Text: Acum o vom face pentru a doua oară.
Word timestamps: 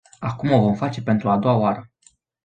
Acum 0.19 0.51
o 0.51 0.59
vom 0.59 0.73
face 0.73 1.01
pentru 1.01 1.29
a 1.29 1.37
doua 1.37 1.55
oară. 1.57 1.89